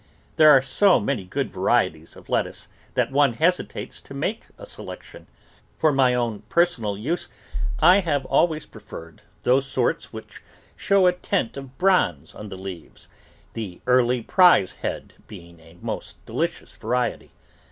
There 0.37 0.49
are 0.49 0.63
so 0.63 0.99
many 0.99 1.25
good 1.25 1.51
varieties 1.51 2.15
of 2.15 2.27
lettuce 2.27 2.67
that 2.95 3.11
one 3.11 3.33
hesitates 3.33 4.01
to 4.01 4.15
make 4.15 4.47
a 4.57 4.65
selection. 4.65 5.27
For 5.77 5.93
my 5.93 6.15
own 6.15 6.41
personal 6.49 6.97
use 6.97 7.29
I 7.77 7.99
have 7.99 8.25
always 8.25 8.65
preferred 8.65 9.21
those 9.43 9.67
sorts 9.67 10.11
which 10.11 10.41
show 10.75 11.05
a 11.05 11.13
tint 11.13 11.55
of 11.55 11.77
bronze 11.77 12.33
on 12.33 12.49
the 12.49 12.57
leaves, 12.57 13.09
the 13.53 13.79
Early 13.85 14.23
Prize 14.23 14.71
Head 14.71 15.13
being 15.27 15.59
a 15.59 15.77
most 15.83 16.25
delicious 16.25 16.75
variety. 16.77 17.31